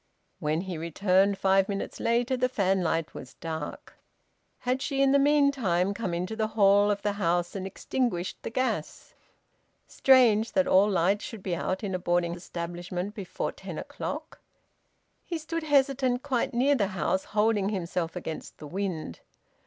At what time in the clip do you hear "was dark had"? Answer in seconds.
3.13-4.81